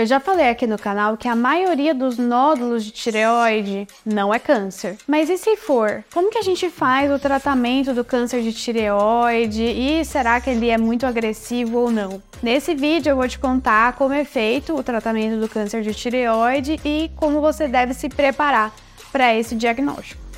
Eu 0.00 0.06
já 0.06 0.18
falei 0.18 0.48
aqui 0.48 0.66
no 0.66 0.78
canal 0.78 1.14
que 1.14 1.28
a 1.28 1.36
maioria 1.36 1.94
dos 1.94 2.16
nódulos 2.16 2.82
de 2.86 2.90
tireoide 2.90 3.86
não 4.02 4.32
é 4.32 4.38
câncer. 4.38 4.96
Mas 5.06 5.28
e 5.28 5.36
se 5.36 5.58
for? 5.58 6.02
Como 6.10 6.30
que 6.30 6.38
a 6.38 6.42
gente 6.42 6.70
faz 6.70 7.12
o 7.12 7.18
tratamento 7.18 7.92
do 7.92 8.02
câncer 8.02 8.40
de 8.40 8.50
tireoide 8.50 9.62
e 9.62 10.02
será 10.06 10.40
que 10.40 10.48
ele 10.48 10.70
é 10.70 10.78
muito 10.78 11.04
agressivo 11.04 11.80
ou 11.80 11.90
não? 11.90 12.22
Nesse 12.42 12.74
vídeo 12.74 13.10
eu 13.10 13.16
vou 13.16 13.28
te 13.28 13.38
contar 13.38 13.92
como 13.92 14.14
é 14.14 14.24
feito 14.24 14.74
o 14.74 14.82
tratamento 14.82 15.38
do 15.38 15.50
câncer 15.50 15.82
de 15.82 15.92
tireoide 15.92 16.80
e 16.82 17.10
como 17.16 17.42
você 17.42 17.68
deve 17.68 17.92
se 17.92 18.08
preparar 18.08 18.74
para 19.12 19.34
esse 19.34 19.54
diagnóstico. 19.54 20.29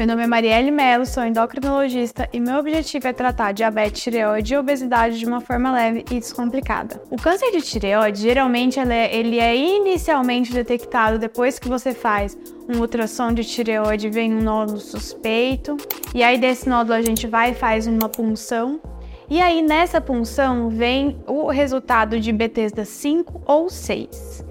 Meu 0.00 0.06
nome 0.06 0.22
é 0.22 0.26
Marielle 0.26 0.70
Mello, 0.70 1.04
sou 1.04 1.22
endocrinologista 1.26 2.26
e 2.32 2.40
meu 2.40 2.56
objetivo 2.56 3.06
é 3.06 3.12
tratar 3.12 3.52
diabetes, 3.52 4.02
tireoide 4.02 4.54
e 4.54 4.56
obesidade 4.56 5.18
de 5.18 5.26
uma 5.26 5.42
forma 5.42 5.70
leve 5.70 6.06
e 6.10 6.18
descomplicada. 6.18 7.02
O 7.10 7.18
câncer 7.18 7.50
de 7.50 7.60
tireoide, 7.60 8.18
geralmente, 8.18 8.80
ele 8.80 8.94
é, 8.94 9.14
ele 9.14 9.38
é 9.38 9.54
inicialmente 9.54 10.54
detectado 10.54 11.18
depois 11.18 11.58
que 11.58 11.68
você 11.68 11.92
faz 11.92 12.34
um 12.66 12.78
ultrassom 12.78 13.34
de 13.34 13.44
tireoide, 13.44 14.08
vem 14.08 14.32
um 14.32 14.40
nódulo 14.40 14.80
suspeito, 14.80 15.76
e 16.14 16.22
aí 16.22 16.38
desse 16.38 16.66
nódulo 16.66 16.94
a 16.94 17.02
gente 17.02 17.26
vai 17.26 17.50
e 17.50 17.54
faz 17.54 17.86
uma 17.86 18.08
punção. 18.08 18.80
E 19.28 19.38
aí 19.38 19.60
nessa 19.60 20.00
punção 20.00 20.70
vem 20.70 21.22
o 21.26 21.50
resultado 21.50 22.18
de 22.18 22.32
Bethesda 22.32 22.86
5 22.86 23.42
ou 23.44 23.68
6 23.68 24.48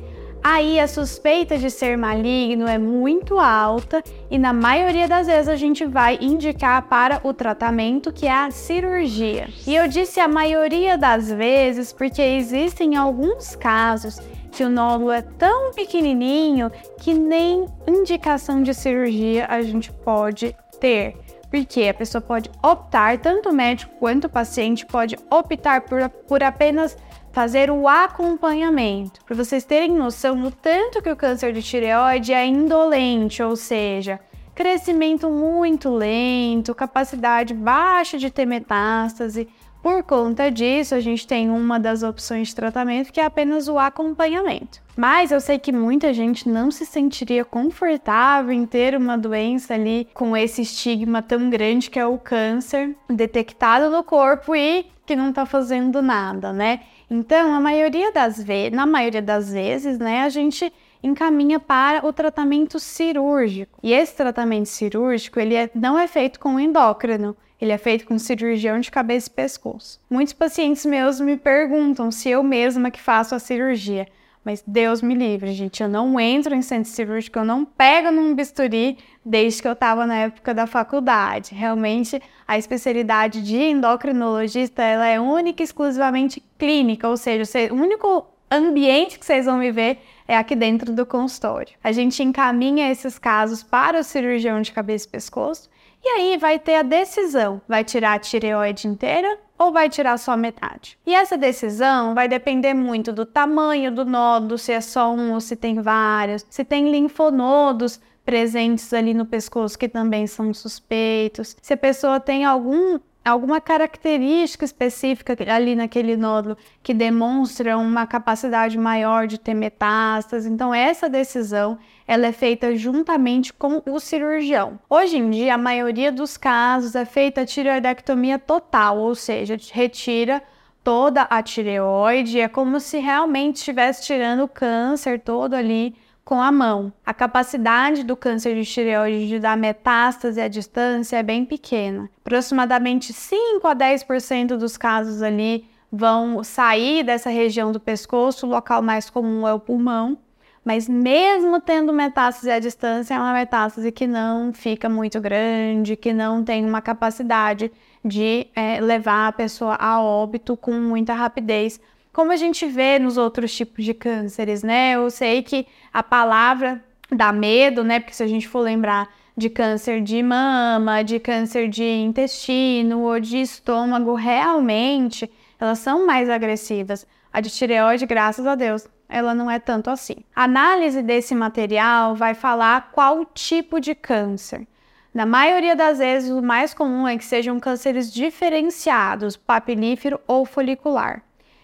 aí 0.50 0.80
a 0.80 0.88
suspeita 0.88 1.58
de 1.60 1.70
ser 1.70 1.96
maligno 1.96 2.68
é 2.68 2.78
muito 2.80 3.38
alta 3.38 4.04
e 4.32 4.38
na 4.38 4.52
maioria 4.52 5.08
das 5.08 5.28
vezes 5.28 5.48
a 5.48 5.56
gente 5.56 5.86
vai 5.86 6.18
indicar 6.20 6.88
para 6.88 7.22
o 7.24 7.34
tratamento 7.34 8.12
que 8.12 8.26
é 8.26 8.32
a 8.32 8.50
cirurgia. 8.50 9.48
E 9.68 9.76
eu 9.76 9.88
disse 9.88 10.20
a 10.20 10.28
maioria 10.28 10.98
das 10.98 11.32
vezes 11.32 11.94
porque 11.94 12.22
existem 12.22 12.96
alguns 12.96 13.56
casos 13.56 14.20
que 14.52 14.64
o 14.64 14.70
nódulo 14.70 15.12
é 15.12 15.22
tão 15.22 15.72
pequenininho 15.72 16.72
que 16.98 17.14
nem 17.14 17.68
indicação 17.88 18.64
de 18.64 18.74
cirurgia 18.74 19.46
a 19.48 19.62
gente 19.62 19.92
pode 19.92 20.56
ter. 20.80 21.16
Porque 21.50 21.84
a 21.84 21.94
pessoa 21.94 22.22
pode 22.22 22.50
optar, 22.62 23.18
tanto 23.18 23.50
o 23.50 23.54
médico 23.54 23.94
quanto 24.00 24.26
o 24.26 24.30
paciente 24.30 24.86
pode 24.86 25.18
optar 25.30 25.82
por, 25.82 26.08
por 26.10 26.44
apenas 26.44 26.96
fazer 27.32 27.70
o 27.70 27.88
acompanhamento, 27.88 29.24
para 29.24 29.36
vocês 29.36 29.64
terem 29.64 29.92
noção 29.92 30.40
do 30.40 30.52
tanto 30.52 31.02
que 31.02 31.12
o 31.12 31.16
câncer 31.16 31.54
de 31.54 31.62
tireoide 31.62 32.34
é 32.34 32.46
indolente, 32.46 33.42
ou 33.42 33.56
seja, 33.56 34.20
crescimento 34.56 35.30
muito 35.30 35.90
lento, 35.90 36.76
capacidade 36.76 37.54
baixa 37.54 38.18
de 38.18 38.30
ter 38.30 38.46
metástase. 38.46 39.48
Por 39.82 40.04
conta 40.04 40.52
disso, 40.52 40.94
a 40.94 41.00
gente 41.00 41.26
tem 41.26 41.50
uma 41.50 41.80
das 41.80 42.04
opções 42.04 42.50
de 42.50 42.56
tratamento 42.56 43.14
que 43.14 43.20
é 43.20 43.26
apenas 43.26 43.68
o 43.68 43.80
acompanhamento. 43.80 44.82
Mas 44.96 45.32
eu 45.32 45.40
sei 45.40 45.58
que 45.58 45.72
muita 45.72 46.14
gente 46.14 46.50
não 46.50 46.70
se 46.70 46.86
sentiria 46.86 47.46
confortável 47.46 48.52
em 48.52 48.66
ter 48.66 48.96
uma 48.96 49.18
doença 49.18 49.74
ali 49.74 50.08
com 50.14 50.36
esse 50.36 50.62
estigma 50.62 51.22
tão 51.22 51.50
grande 51.50 51.90
que 51.90 51.98
é 51.98 52.06
o 52.06 52.18
câncer 52.18 52.94
detectado 53.10 53.90
no 53.90 54.04
corpo 54.04 54.54
e 54.54 54.86
que 55.06 55.16
não 55.16 55.30
está 55.30 55.46
fazendo 55.46 56.02
nada, 56.02 56.52
né? 56.52 56.82
Então, 57.10 57.54
a 57.54 57.60
maioria 57.60 58.12
das 58.12 58.44
vezes, 58.44 58.76
na 58.76 58.86
maioria 58.86 59.22
das 59.22 59.52
vezes, 59.52 59.98
né, 59.98 60.22
a 60.22 60.30
gente 60.30 60.72
encaminha 61.02 61.60
para 61.60 62.06
o 62.06 62.14
tratamento 62.14 62.80
cirúrgico. 62.80 63.80
E 63.82 63.94
esse 63.94 64.16
tratamento 64.16 64.68
cirúrgico, 64.68 65.40
ele 65.40 65.56
é, 65.56 65.70
não 65.74 65.98
é 65.98 66.08
feito 66.08 66.40
com 66.40 66.60
endócrino, 66.60 67.36
ele 67.60 67.72
é 67.72 67.78
feito 67.78 68.06
com 68.06 68.18
cirurgião 68.18 68.80
de 68.80 68.90
cabeça 68.90 69.28
e 69.28 69.34
pescoço. 69.34 70.00
Muitos 70.10 70.34
pacientes 70.34 70.86
meus 70.86 71.20
me 71.20 71.38
perguntam 71.38 72.10
se 72.12 72.30
eu 72.30 72.42
mesma 72.42 72.90
que 72.90 73.02
faço 73.02 73.36
a 73.36 73.40
cirurgia. 73.40 74.08
Mas 74.44 74.64
Deus 74.66 75.02
me 75.02 75.14
livre, 75.14 75.52
gente. 75.52 75.84
Eu 75.84 75.90
não 75.90 76.20
entro 76.20 76.56
em 76.56 76.62
centro 76.62 76.90
cirúrgico, 76.90 77.38
eu 77.38 77.46
não 77.46 77.66
pego 77.66 78.10
num 78.10 78.34
bisturi 78.34 78.98
desde 79.24 79.62
que 79.62 79.68
eu 79.68 79.74
estava 79.74 80.06
na 80.06 80.16
época 80.16 80.54
da 80.54 80.66
faculdade. 80.66 81.54
Realmente, 81.54 82.22
a 82.48 82.58
especialidade 82.58 83.42
de 83.42 83.58
endocrinologista 83.58 84.82
ela 84.82 85.08
é 85.08 85.20
única 85.20 85.62
e 85.62 85.66
exclusivamente 85.66 86.42
clínica, 86.58 87.08
ou 87.10 87.18
seja, 87.18 87.44
o 87.72 87.76
único 87.76 88.26
ambiente 88.52 89.20
que 89.20 89.26
vocês 89.26 89.46
vão 89.46 89.58
me 89.58 89.72
ver 89.72 90.00
é 90.28 90.38
aqui 90.38 90.56
dentro 90.56 90.94
do 90.94 91.06
consultório. 91.06 91.74
A 91.84 91.92
gente 91.92 92.22
encaminha 92.22 92.92
esses 92.92 93.18
casos 93.18 93.64
para 93.64 94.00
o 94.00 94.04
cirurgião 94.04 94.62
de 94.62 94.72
cabeça 94.72 95.08
e 95.08 95.12
pescoço 95.12 95.70
e 96.04 96.08
aí 96.08 96.38
vai 96.38 96.58
ter 96.58 96.76
a 96.76 96.82
decisão: 96.82 97.62
vai 97.68 97.84
tirar 97.84 98.14
a 98.14 98.20
tireoide 98.20 98.88
inteira 98.88 99.38
ou 99.58 99.72
vai 99.72 99.90
tirar 99.90 100.18
só 100.18 100.38
metade? 100.38 100.98
E 101.06 101.14
essa 101.14 101.38
decisão 101.38 102.16
vai 102.16 102.28
depender 102.28 102.74
muito 102.74 103.12
do 103.12 103.26
tamanho 103.26 103.92
do 103.92 104.06
nódulo, 104.06 104.58
se 104.58 104.72
é 104.72 104.80
só 104.80 105.12
um 105.12 105.34
ou 105.34 105.42
se 105.42 105.56
tem 105.56 105.82
vários, 105.82 106.46
se 106.50 106.64
tem 106.64 106.90
linfonodos 106.90 108.00
presentes 108.24 108.94
ali 108.94 109.14
no 109.14 109.26
pescoço 109.26 109.78
que 109.78 109.90
também 109.90 110.28
são 110.28 110.54
suspeitos, 110.54 111.58
se 111.62 111.74
a 111.74 111.78
pessoa 111.78 112.20
tem 112.20 112.46
algum 112.46 113.00
alguma 113.24 113.62
característica 113.62 114.66
específica 114.66 115.36
ali 115.52 115.76
naquele 115.76 116.16
nódulo 116.16 116.58
que 116.82 116.94
demonstra 116.94 117.78
uma 117.78 118.08
capacidade 118.08 118.78
maior 118.78 119.28
de 119.28 119.38
ter 119.38 119.54
metástase. 119.54 120.50
Então 120.50 120.74
essa 120.74 121.10
decisão 121.10 121.78
ela 122.08 122.28
é 122.28 122.32
feita 122.32 122.76
juntamente 122.76 123.54
com 123.54 123.82
o 123.86 124.00
cirurgião. 124.00 124.80
Hoje 124.90 125.18
em 125.18 125.30
dia, 125.30 125.56
a 125.56 125.58
maioria 125.58 126.12
dos 126.12 126.38
casos 126.38 126.96
é 126.96 127.06
feita 127.06 127.42
a 127.42 127.46
tireoidectomia 127.46 128.40
total, 128.40 128.98
ou 128.98 129.14
seja, 129.14 129.58
retira 129.72 130.42
toda 130.84 131.24
a 131.24 131.44
tireoide, 131.44 132.40
é 132.40 132.48
como 132.48 132.80
se 132.80 132.98
realmente 132.98 133.58
estivesse 133.58 134.04
tirando 134.04 134.44
o 134.44 134.48
câncer 134.48 135.20
todo 135.20 135.54
ali 135.54 135.96
com 136.30 136.40
a 136.40 136.52
mão. 136.52 136.94
A 137.04 137.12
capacidade 137.12 138.04
do 138.04 138.16
câncer 138.16 138.54
de 138.54 138.64
tireoide 138.64 139.28
de 139.28 139.40
dar 139.40 139.58
metástase 139.58 140.40
à 140.40 140.48
distância 140.48 141.18
é 141.18 141.24
bem 141.24 141.44
pequena. 141.44 142.08
Aproximadamente 142.24 143.12
5 143.12 143.68
a 143.68 143.76
10% 143.76 144.56
dos 144.56 144.78
casos 144.78 145.24
ali 145.24 145.68
vão 145.92 146.44
sair 146.44 147.02
dessa 147.04 147.32
região 147.32 147.72
do 147.72 147.80
pescoço, 147.80 148.46
o 148.46 148.50
local 148.52 148.80
mais 148.84 149.10
comum 149.10 149.48
é 149.48 149.54
o 149.56 149.60
pulmão. 149.60 150.20
Mas 150.64 150.88
mesmo 150.88 151.60
tendo 151.60 151.92
metástase 151.92 152.52
à 152.52 152.60
distância, 152.60 153.16
é 153.16 153.18
uma 153.18 153.34
metástase 153.34 153.92
que 153.92 154.06
não 154.06 154.54
fica 154.54 154.88
muito 154.88 155.20
grande, 155.20 155.96
que 155.96 156.14
não 156.14 156.44
tem 156.44 156.64
uma 156.64 156.80
capacidade 156.80 157.72
de 158.06 158.46
é, 158.56 158.80
levar 158.80 159.30
a 159.30 159.32
pessoa 159.32 159.74
a 159.80 160.00
óbito 160.00 160.56
com 160.56 160.74
muita 160.74 161.16
rapidez, 161.16 161.82
como 162.12 162.32
a 162.32 162.36
gente 162.36 162.66
vê 162.66 163.00
nos 163.00 163.18
outros 163.18 163.56
tipos 163.56 163.86
de 163.86 163.94
cânceres, 163.94 164.64
né? 164.64 164.94
Eu 164.96 165.10
sei 165.10 165.42
que 165.44 165.68
a 165.94 166.04
palavra 166.04 166.84
dá 167.12 167.32
medo, 167.32 167.84
né? 167.84 168.00
Porque 168.00 168.16
se 168.16 168.24
a 168.24 168.28
gente 168.28 168.48
for 168.48 168.60
lembrar 168.60 169.10
de 169.36 169.50
câncer 169.50 170.02
de 170.02 170.22
mama, 170.22 171.02
de 171.02 171.20
câncer 171.20 171.70
de 171.70 171.84
intestino 171.84 173.02
ou 173.02 173.20
de 173.20 173.38
estômago, 173.38 174.14
realmente 174.14 175.32
elas 175.60 175.80
são 175.80 176.06
mais 176.06 176.30
agressivas. 176.30 177.08
A 177.32 177.42
de 177.42 177.50
tireoide, 177.50 178.06
graças 178.06 178.46
a 178.46 178.56
Deus, 178.56 178.88
ela 179.08 179.34
não 179.34 179.50
é 179.50 179.60
tanto 179.60 179.90
assim. 179.90 180.18
A 180.36 180.44
análise 180.44 181.02
desse 181.02 181.34
material 181.34 182.16
vai 182.16 182.34
falar 182.34 182.92
qual 182.92 183.26
tipo 183.26 183.80
de 183.80 183.96
câncer. 183.96 184.68
Na 185.14 185.26
maioria 185.26 185.76
das 185.76 185.98
vezes, 185.98 186.30
o 186.30 186.42
mais 186.42 186.74
comum 186.74 187.08
é 187.08 187.18
que 187.18 187.26
sejam 187.26 187.60
cânceres 187.60 188.14
diferenciados, 188.14 189.36
papilífero 189.36 190.20
ou 190.28 190.46
folicular. 190.46 191.24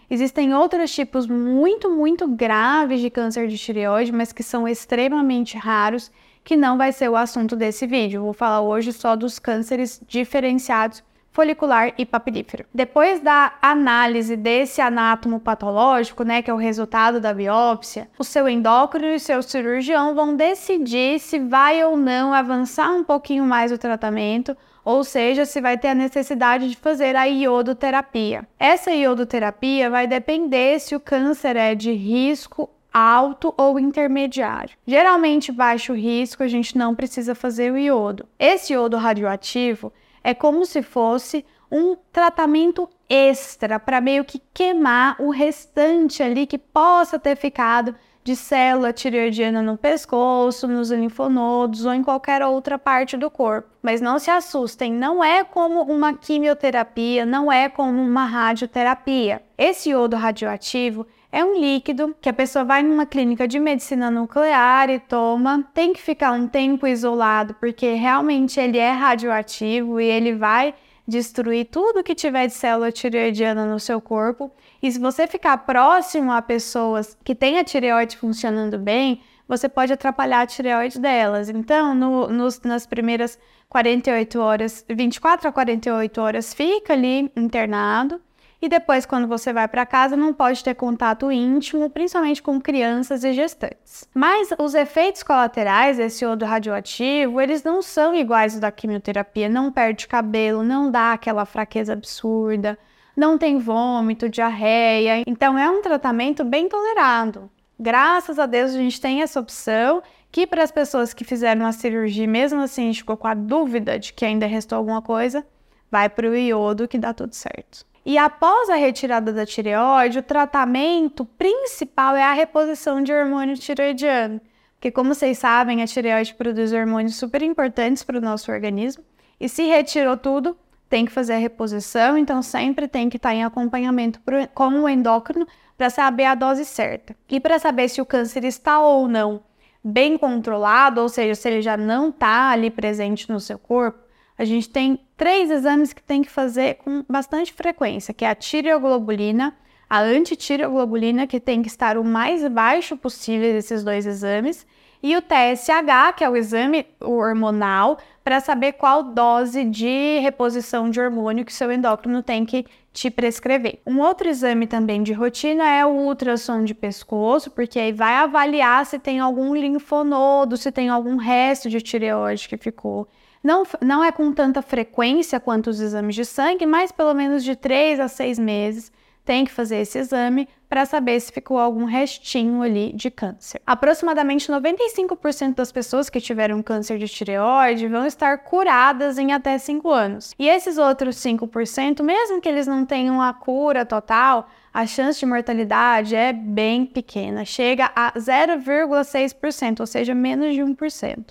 Existem 0.10 0.54
outros 0.54 0.94
tipos 0.94 1.28
muito, 1.28 1.90
muito 1.90 2.28
graves 2.28 3.02
de 3.02 3.10
câncer 3.10 3.48
de 3.48 3.58
tireoide, 3.58 4.12
mas 4.12 4.32
que 4.32 4.44
são 4.44 4.68
extremamente 4.68 5.58
raros, 5.58 6.12
que 6.44 6.56
não 6.56 6.78
vai 6.78 6.92
ser 6.92 7.10
o 7.10 7.16
assunto 7.16 7.56
desse 7.56 7.88
vídeo. 7.88 8.22
vou 8.22 8.34
falar 8.34 8.62
hoje 8.62 8.94
só 8.94 9.16
dos 9.16 9.40
cânceres 9.40 10.02
diferenciados 10.08 11.04
folicular 11.36 11.94
e 11.98 12.06
papilífero. 12.06 12.66
Depois 12.74 13.20
da 13.20 13.56
análise 13.62 14.38
desse 14.38 14.80
anátomo 14.80 15.38
patológico, 15.38 16.24
né, 16.24 16.42
que 16.42 16.50
é 16.50 16.54
o 16.54 16.58
resultado 16.58 17.20
da 17.20 17.34
biópsia, 17.34 18.08
o 18.18 18.24
seu 18.24 18.48
endócrino 18.48 19.14
e 19.14 19.20
seu 19.20 19.44
cirurgião 19.44 20.16
vão 20.16 20.34
decidir 20.34 21.20
se 21.20 21.38
vai 21.38 21.84
ou 21.84 21.98
não 21.98 22.34
avançar 22.34 22.90
um 22.90 23.04
pouquinho 23.04 23.44
mais 23.44 23.70
o 23.74 23.78
tratamento 23.78 24.56
ou 24.86 25.04
seja, 25.04 25.46
se 25.46 25.60
vai 25.60 25.78
ter 25.78 25.88
a 25.88 25.96
necessidade 25.96 26.70
de 26.70 26.78
fazer 26.78 27.16
a 27.16 27.26
iodoterapia. 27.26 28.48
Essa 28.60 28.92
iodoterapia 28.92 29.90
vai 29.90 30.06
depender 30.06 30.80
se 30.80 30.96
o 30.96 31.00
câncer 31.00 31.56
é 31.56 31.74
de 31.74 31.92
risco 31.92 32.70
alto 32.94 33.54
ou 33.58 33.78
intermediário. 33.78 34.78
Geralmente 34.88 35.52
baixo 35.52 35.94
risco, 35.94 36.44
a 36.44 36.48
gente 36.48 36.78
não 36.78 36.96
precisa 36.96 37.36
fazer 37.36 37.74
o 37.74 37.78
iodo. 37.78 38.26
Esse 38.40 38.72
iodo 38.72 38.96
radioativo 38.96 39.92
é 40.24 40.34
como 40.34 40.66
se 40.66 40.82
fosse 40.82 41.44
um 41.70 41.98
tratamento 42.14 42.88
extra 43.10 43.80
para 43.80 44.00
meio 44.00 44.24
que 44.24 44.42
queimar 44.54 45.16
o 45.20 45.30
restante 45.30 46.24
ali 46.24 46.48
que 46.48 46.58
possa 46.58 47.20
ter 47.20 47.36
ficado 47.36 47.94
de 48.26 48.36
célula 48.36 48.92
tireoidiana 48.92 49.62
no 49.62 49.78
pescoço, 49.78 50.68
nos 50.68 50.90
linfonodos 50.90 51.86
ou 51.86 51.94
em 51.94 52.02
qualquer 52.02 52.44
outra 52.44 52.80
parte 52.80 53.16
do 53.16 53.30
corpo. 53.30 53.70
Mas 53.84 54.02
não 54.02 54.18
se 54.18 54.32
assustem, 54.32 54.92
não 54.92 55.24
é 55.24 55.44
como 55.44 55.84
uma 55.84 56.12
quimioterapia, 56.16 57.24
não 57.24 57.52
é 57.52 57.70
como 57.70 58.02
uma 58.02 58.26
radioterapia. 58.26 59.44
Esse 59.56 59.92
iodo 59.92 60.16
radioativo 60.16 61.06
é 61.32 61.46
um 61.46 61.60
líquido 61.60 62.16
que 62.20 62.28
a 62.28 62.34
pessoa 62.34 62.66
vai 62.66 62.82
numa 62.82 63.06
clínica 63.06 63.48
de 63.48 63.60
medicina 63.60 64.10
nuclear 64.10 64.90
e 64.90 64.98
toma. 64.98 65.64
Tem 65.72 65.94
que 65.94 66.02
ficar 66.02 66.32
um 66.32 66.48
tempo 66.48 66.88
isolado, 66.88 67.54
porque 67.60 67.94
realmente 67.94 68.60
ele 68.60 68.80
é 68.80 68.90
radioativo 68.90 70.02
e 70.02 70.06
ele 70.06 70.34
vai 70.34 70.74
destruir 71.08 71.66
tudo 71.66 72.04
que 72.04 72.16
tiver 72.16 72.48
de 72.48 72.54
célula 72.54 72.92
tireoidiana 72.92 73.66
no 73.66 73.80
seu 73.80 74.02
corpo. 74.02 74.52
E 74.82 74.92
se 74.92 75.00
você 75.00 75.28
ficar 75.28 75.58
próximo 75.60 76.32
a 76.32 76.42
pessoas 76.42 77.18
que 77.24 77.36
têm 77.36 77.60
a 77.60 77.64
tireoide 77.64 78.18
funcionando 78.18 78.78
bem, 78.78 79.22
você 79.48 79.70
pode 79.70 79.94
atrapalhar 79.94 80.42
a 80.42 80.48
tireoide 80.48 81.00
delas. 81.00 81.50
Então, 81.50 81.94
no, 81.94 82.28
nos, 82.28 82.60
nas 82.62 82.88
primeiras 82.88 83.38
48 83.70 84.40
horas, 84.40 84.86
24 84.90 85.50
a 85.50 85.52
48 85.52 86.22
horas, 86.22 86.54
fica 86.54 86.94
ali 86.94 87.32
internado 87.36 88.20
e 88.66 88.70
depois, 88.70 89.06
quando 89.06 89.28
você 89.28 89.54
vai 89.54 89.68
para 89.68 89.86
casa, 89.86 90.18
não 90.18 90.34
pode 90.34 90.64
ter 90.64 90.74
contato 90.74 91.32
íntimo, 91.32 91.88
principalmente 91.90 92.42
com 92.42 92.60
crianças 92.60 93.24
e 93.24 93.32
gestantes. 93.32 94.10
Mas 94.14 94.50
os 94.58 94.74
efeitos 94.74 95.22
colaterais 95.22 95.98
desse 95.98 96.26
iodo 96.26 96.46
radioativo, 96.46 97.40
eles 97.40 97.64
não 97.64 97.82
são 97.82 98.16
iguais 98.16 98.54
aos 98.54 98.62
da 98.62 98.72
quimioterapia. 98.72 99.48
Não 99.48 99.72
perde 99.72 100.08
cabelo, 100.08 100.64
não 100.64 100.90
dá 100.90 101.14
aquela 101.14 101.46
fraqueza 101.46 101.94
absurda, 101.94 102.78
não 103.16 103.38
tem 103.38 103.60
vômito, 103.60 104.28
diarreia. 104.28 105.24
Então, 105.28 105.58
é 105.58 105.70
um 105.70 105.82
tratamento 105.82 106.44
bem 106.44 106.68
tolerado. 106.68 107.50
Graças 107.80 108.40
a 108.40 108.48
Deus, 108.48 108.72
a 108.72 108.78
gente 108.78 109.00
tem 109.00 109.22
essa 109.22 109.40
opção 109.40 110.02
que 110.32 110.48
para 110.48 110.64
as 110.64 110.72
pessoas 110.72 111.14
que 111.14 111.24
fizeram 111.24 111.66
a 111.66 111.72
cirurgia, 111.72 112.28
mesmo 112.28 112.62
assim, 112.62 112.92
ficou 112.94 113.16
com 113.16 113.28
a 113.28 113.36
dúvida 113.36 114.00
de 114.00 114.12
que 114.12 114.26
ainda 114.26 114.48
restou 114.48 114.78
alguma 114.78 115.02
coisa, 115.04 115.46
vai 115.92 116.10
para 116.10 116.28
o 116.28 116.36
iodo 116.36 116.88
que 116.88 116.98
dá 116.98 117.14
tudo 117.14 117.34
certo. 117.36 117.86
E 118.06 118.18
após 118.20 118.70
a 118.70 118.76
retirada 118.76 119.34
da 119.34 119.46
tireoide, 119.46 120.20
o 120.20 120.24
tratamento 120.24 121.26
principal 121.26 122.16
é 122.16 122.24
a 122.24 122.34
reposição 122.34 123.02
de 123.02 123.12
hormônio 123.12 123.58
tireoidiano. 123.58 124.40
Porque, 124.76 124.92
como 124.92 125.16
vocês 125.16 125.40
sabem, 125.40 125.82
a 125.82 125.88
tireoide 125.88 126.36
produz 126.36 126.72
hormônios 126.72 127.16
super 127.16 127.42
importantes 127.42 128.04
para 128.04 128.20
o 128.20 128.22
nosso 128.22 128.52
organismo. 128.52 129.04
E 129.40 129.50
se 129.50 129.64
retirou 129.64 130.16
tudo, 130.16 130.56
tem 130.88 131.06
que 131.06 131.12
fazer 131.12 131.34
a 131.34 131.40
reposição, 131.40 132.16
então 132.16 132.44
sempre 132.44 132.88
tem 132.88 133.10
que 133.10 133.18
estar 133.18 133.34
em 133.34 133.44
acompanhamento 133.44 134.20
com 134.54 134.68
o 134.68 134.88
endócrino 134.88 135.48
para 135.76 135.90
saber 135.90 136.26
a 136.26 136.36
dose 136.36 136.64
certa. 136.64 137.16
E 137.28 137.40
para 137.40 137.58
saber 137.58 137.90
se 137.90 138.00
o 138.00 138.06
câncer 138.06 138.44
está 138.44 138.80
ou 138.80 139.08
não 139.08 139.42
bem 139.84 140.18
controlado, 140.18 141.02
ou 141.02 141.10
seja, 141.10 141.36
se 141.36 141.48
ele 141.48 141.62
já 141.62 141.78
não 141.78 142.10
está 142.10 142.50
ali 142.50 142.70
presente 142.70 143.32
no 143.32 143.40
seu 143.40 143.60
corpo, 143.60 144.00
a 144.38 144.44
gente 144.44 144.70
tem 144.70 145.00
três 145.18 145.50
exames 145.50 145.94
que 145.94 146.04
tem 146.04 146.22
que 146.22 146.30
fazer 146.30 146.76
com 146.76 147.04
bastante 147.10 147.54
frequência, 147.54 148.14
que 148.14 148.26
é 148.26 148.30
a 148.30 148.36
tireoglobulina, 148.36 149.56
a 149.90 150.00
antitireoglobulina, 150.00 151.28
que 151.28 151.40
tem 151.40 151.62
que 151.62 151.68
estar 151.68 151.98
o 151.98 152.04
mais 152.04 152.48
baixo 152.48 152.98
possível 152.98 153.54
desses 153.54 153.84
dois 153.84 154.06
exames, 154.06 154.66
e 155.02 155.16
o 155.16 155.22
TSH, 155.22 156.16
que 156.18 156.24
é 156.24 156.30
o 156.30 156.36
exame 156.36 156.86
hormonal, 157.00 158.00
para 158.24 158.40
saber 158.40 158.74
qual 158.74 159.04
dose 159.04 159.64
de 159.64 160.20
reposição 160.20 160.90
de 160.90 161.00
hormônio 161.00 161.46
que 161.46 161.54
seu 161.54 161.72
endócrino 161.72 162.24
tem 162.24 162.44
que 162.44 162.66
te 162.96 163.12
prescrever. 163.12 163.82
Um 163.86 164.00
outro 164.00 164.30
exame 164.30 164.66
também 164.66 165.04
de 165.04 165.12
rotina 165.12 165.70
é 165.70 165.86
o 165.86 165.90
ultrassom 165.90 166.64
de 166.64 166.74
pescoço, 166.74 167.52
porque 167.52 167.78
aí 167.78 167.92
vai 167.92 168.16
avaliar 168.16 168.86
se 168.86 168.98
tem 168.98 169.20
algum 169.20 169.54
linfonodo, 169.54 170.56
se 170.56 170.72
tem 170.72 170.88
algum 170.88 171.18
resto 171.18 171.70
de 171.70 171.82
tireoide 171.82 172.48
que 172.48 172.56
ficou 172.56 173.08
não, 173.46 173.64
não 173.80 174.04
é 174.04 174.12
com 174.12 174.32
tanta 174.34 174.60
frequência 174.64 175.40
quanto 175.40 175.70
os 175.70 175.80
exames 175.80 176.16
de 176.16 176.26
sangue, 176.26 176.66
mas 176.66 176.92
pelo 176.92 177.14
menos 177.14 177.44
de 177.44 177.56
3 177.56 178.00
a 178.00 178.08
6 178.08 178.40
meses 178.40 178.92
tem 179.26 179.44
que 179.44 179.52
fazer 179.52 179.78
esse 179.78 179.98
exame 179.98 180.48
para 180.70 180.86
saber 180.86 181.20
se 181.20 181.32
ficou 181.32 181.58
algum 181.58 181.84
restinho 181.86 182.62
ali 182.62 182.94
de 182.94 183.10
câncer. 183.10 183.60
Aproximadamente 183.66 184.52
95% 184.52 185.56
das 185.56 185.72
pessoas 185.72 186.10
que 186.10 186.22
tiveram 186.22 186.62
câncer 186.62 186.98
de 187.00 187.08
tireoide 187.08 187.88
vão 187.88 188.06
estar 188.06 188.38
curadas 188.40 189.18
em 189.18 189.34
até 189.34 189.58
5 189.58 189.90
anos. 189.90 190.36
E 190.38 190.48
esses 190.48 190.78
outros 190.78 191.16
5%, 191.18 192.04
mesmo 192.04 192.40
que 192.40 192.48
eles 192.48 192.68
não 192.68 192.86
tenham 192.86 193.22
a 193.22 193.34
cura 193.34 193.86
total, 193.86 194.48
a 194.72 194.86
chance 194.86 195.20
de 195.20 195.26
mortalidade 195.26 196.16
é 196.16 196.32
bem 196.32 196.86
pequena, 196.86 197.46
chega 197.46 197.92
a 197.96 198.12
0,6%, 198.14 199.80
ou 199.80 199.88
seja, 199.88 200.14
menos 200.14 200.54
de 200.54 200.62
1%. 200.62 201.26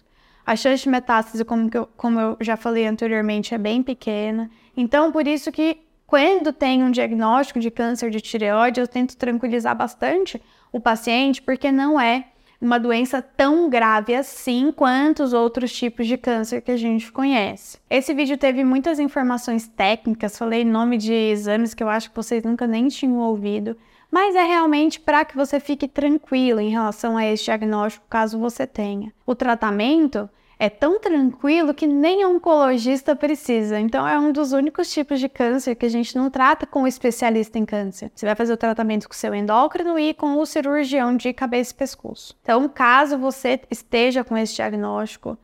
A 0.46 0.56
chance 0.56 0.82
de 0.82 0.88
metástase, 0.90 1.44
como, 1.44 1.70
eu, 1.72 1.88
como 1.96 2.20
eu 2.20 2.36
já 2.40 2.56
falei 2.56 2.86
anteriormente, 2.86 3.54
é 3.54 3.58
bem 3.58 3.82
pequena. 3.82 4.50
Então, 4.76 5.10
por 5.10 5.26
isso 5.26 5.50
que 5.50 5.83
quando 6.06 6.52
tem 6.52 6.82
um 6.82 6.90
diagnóstico 6.90 7.60
de 7.60 7.70
câncer 7.70 8.10
de 8.10 8.20
tireoide, 8.20 8.80
eu 8.80 8.86
tento 8.86 9.16
tranquilizar 9.16 9.76
bastante 9.76 10.40
o 10.72 10.80
paciente, 10.80 11.40
porque 11.40 11.72
não 11.72 12.00
é 12.00 12.26
uma 12.60 12.78
doença 12.78 13.20
tão 13.20 13.68
grave 13.68 14.14
assim 14.14 14.72
quanto 14.72 15.22
os 15.22 15.32
outros 15.32 15.72
tipos 15.72 16.06
de 16.06 16.16
câncer 16.16 16.62
que 16.62 16.70
a 16.70 16.76
gente 16.76 17.12
conhece. 17.12 17.78
Esse 17.90 18.14
vídeo 18.14 18.38
teve 18.38 18.64
muitas 18.64 18.98
informações 18.98 19.68
técnicas, 19.68 20.38
falei 20.38 20.64
nome 20.64 20.96
de 20.96 21.12
exames 21.12 21.74
que 21.74 21.82
eu 21.82 21.88
acho 21.88 22.10
que 22.10 22.16
vocês 22.16 22.42
nunca 22.42 22.66
nem 22.66 22.88
tinham 22.88 23.18
ouvido, 23.18 23.76
mas 24.10 24.34
é 24.34 24.44
realmente 24.44 25.00
para 25.00 25.24
que 25.24 25.36
você 25.36 25.58
fique 25.58 25.88
tranquilo 25.88 26.60
em 26.60 26.70
relação 26.70 27.16
a 27.16 27.26
esse 27.26 27.44
diagnóstico, 27.44 28.06
caso 28.08 28.38
você 28.38 28.66
tenha. 28.66 29.12
O 29.26 29.34
tratamento 29.34 30.30
é 30.64 30.70
tão 30.70 30.98
tranquilo 30.98 31.74
que 31.74 31.86
nem 31.86 32.24
oncologista 32.24 33.14
precisa. 33.14 33.78
Então, 33.78 34.08
é 34.08 34.18
um 34.18 34.32
dos 34.32 34.52
únicos 34.52 34.90
tipos 34.90 35.20
de 35.20 35.28
câncer 35.28 35.74
que 35.74 35.84
a 35.84 35.90
gente 35.90 36.16
não 36.16 36.30
trata 36.30 36.66
com 36.66 36.84
o 36.84 36.88
especialista 36.88 37.58
em 37.58 37.66
câncer. 37.66 38.10
Você 38.14 38.24
vai 38.24 38.34
fazer 38.34 38.54
o 38.54 38.56
tratamento 38.56 39.06
com 39.06 39.14
seu 39.14 39.34
endócrino 39.34 39.98
e 39.98 40.14
com 40.14 40.38
o 40.38 40.46
cirurgião 40.46 41.16
de 41.16 41.34
cabeça 41.34 41.72
e 41.72 41.76
pescoço. 41.76 42.34
Então, 42.40 42.66
caso 42.66 43.18
você 43.18 43.60
esteja 43.70 44.24
com 44.24 44.36
esse 44.38 44.54
diagnóstico, 44.54 45.36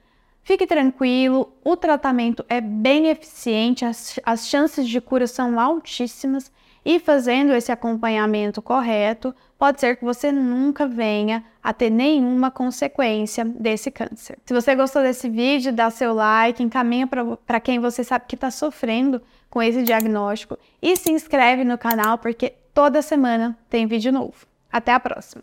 fique 0.43 0.67
tranquilo, 0.67 1.53
o 1.63 1.77
tratamento 1.77 2.43
é 2.49 2.61
bem 2.63 3.09
eficiente, 3.09 3.85
as, 3.85 4.19
as 4.25 4.49
chances 4.49 4.89
de 4.89 5.03
cura 5.03 5.27
são 5.27 5.61
altíssimas 5.61 6.51
e 6.83 6.99
fazendo 6.99 7.53
esse 7.53 7.71
acompanhamento 7.71 8.63
correto, 8.63 9.35
pode 9.61 9.79
ser 9.79 9.97
que 9.97 10.05
você 10.07 10.33
nunca 10.33 10.87
venha 10.87 11.45
a 11.63 11.75
ter 11.75 11.91
nenhuma 11.91 12.51
consequência 12.51 13.45
desse 13.45 13.91
câncer. 13.91 14.39
Se 14.47 14.55
você 14.55 14.75
gostou 14.75 15.03
desse 15.03 15.29
vídeo, 15.29 15.71
dá 15.71 15.91
seu 15.91 16.15
like, 16.15 16.63
encaminha 16.63 17.07
para 17.47 17.61
quem 17.61 17.79
você 17.79 18.03
sabe 18.03 18.25
que 18.27 18.37
está 18.37 18.51
sofrendo 18.51 19.21
com 19.51 19.63
esse 19.63 19.83
diagnóstico 19.83 20.59
e 20.81 20.97
se 20.97 21.13
inscreve 21.13 21.63
no 21.63 21.77
canal 21.77 22.17
porque 22.17 22.55
toda 22.73 23.03
semana 23.03 23.55
tem 23.69 23.87
vídeo 23.87 24.11
novo. 24.11 24.47
Até 24.73 24.95
a 24.95 25.01
próxima! 25.01 25.43